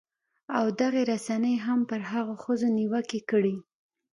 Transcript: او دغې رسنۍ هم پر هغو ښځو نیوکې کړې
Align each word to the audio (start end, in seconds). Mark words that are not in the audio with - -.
او 0.57 0.65
دغې 0.81 1.01
رسنۍ 1.11 1.55
هم 1.65 1.79
پر 1.89 2.01
هغو 2.11 2.35
ښځو 2.43 2.67
نیوکې 2.77 3.19
کړې 3.29 3.55